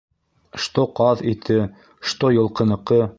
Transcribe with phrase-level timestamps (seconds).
[0.63, 1.59] Што ҡаҙ ите,
[2.13, 3.03] што йылҡыныҡы.